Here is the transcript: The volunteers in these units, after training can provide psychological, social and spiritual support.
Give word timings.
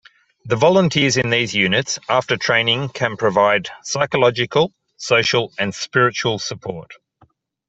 The 0.45 0.55
volunteers 0.55 1.15
in 1.17 1.29
these 1.29 1.53
units, 1.53 1.99
after 2.09 2.35
training 2.35 2.89
can 2.89 3.17
provide 3.17 3.69
psychological, 3.83 4.73
social 4.97 5.53
and 5.59 5.75
spiritual 5.75 6.39
support. 6.39 6.93